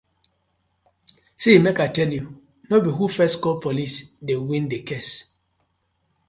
See 1.41 1.59
mek 1.59 1.77
I 1.79 1.87
tell 1.95 2.11
you 2.17 2.25
be 2.83 2.91
who 2.97 3.07
first 3.17 3.37
call 3.43 3.57
Police 3.65 3.97
dey 4.25 4.37
win 4.47 4.67
the 4.67 4.79
case, 4.81 5.13